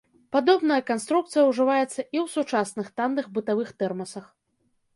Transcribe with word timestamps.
Падобная 0.35 0.79
канструкцыя 0.89 1.43
ўжываецца 1.49 1.93
і 1.93 2.17
ў 2.21 2.25
сучасных 2.37 2.87
танных 3.01 3.25
бытавых 3.39 3.69
тэрмасах. 3.85 4.25